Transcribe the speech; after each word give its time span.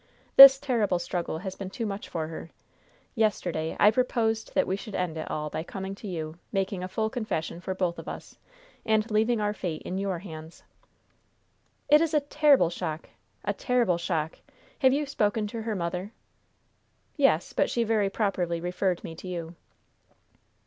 This 0.35 0.57
terrible 0.57 0.97
struggle 0.97 1.37
has 1.37 1.53
been 1.55 1.69
too 1.69 1.85
much 1.85 2.09
for 2.09 2.25
her. 2.29 2.49
Yesterday 3.13 3.77
I 3.79 3.91
proposed 3.91 4.55
that 4.55 4.65
we 4.65 4.75
should 4.75 4.95
end 4.95 5.15
it 5.15 5.29
all 5.29 5.51
by 5.51 5.61
coming 5.61 5.93
to 5.93 6.07
you, 6.07 6.39
making 6.51 6.83
a 6.83 6.87
full 6.87 7.07
confession 7.07 7.61
for 7.61 7.75
both 7.75 7.99
of 7.99 8.07
us, 8.07 8.39
and 8.83 9.11
leaving 9.11 9.39
our 9.39 9.53
fate 9.53 9.83
in 9.83 9.99
your 9.99 10.17
hands." 10.17 10.63
"It 11.87 12.01
is 12.01 12.15
a 12.15 12.19
terrible 12.21 12.71
shock! 12.71 13.09
a 13.45 13.53
terrible 13.53 13.99
shock! 13.99 14.39
Have 14.79 14.91
you 14.91 15.05
spoken 15.05 15.45
to 15.45 15.61
her 15.61 15.75
mother?" 15.75 16.13
"Yes; 17.15 17.53
but 17.53 17.69
she 17.69 17.83
very 17.83 18.09
properly 18.09 18.59
referred 18.59 19.03
me 19.03 19.13
to 19.17 19.27
you." 19.27 19.55